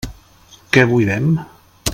Què 0.77 0.85
buidem? 0.93 1.29